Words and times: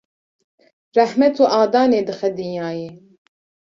rehmet 0.97 1.35
û 1.41 1.43
adanê 1.61 2.01
dixe 2.07 2.29
dinyayê. 2.37 2.89